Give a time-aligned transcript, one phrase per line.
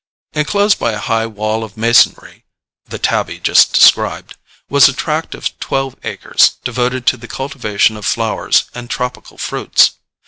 [0.33, 2.43] Enclosed by a high wall of masonry
[2.85, 4.35] (the "tabby" just described)
[4.67, 9.91] was a tract of twelve acres devoted to the cultivation of flowers and tropical fruits.